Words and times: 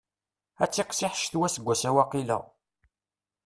Ad 0.63 0.71
tiqsiḥ 0.71 1.13
ccetwa 1.17 1.45
aseggas-a 1.47 1.91
waqila. 1.95 2.39